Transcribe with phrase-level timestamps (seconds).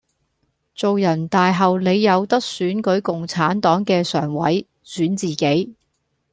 [0.73, 5.75] 做人大後你有得選舉共產黨既常委，選自己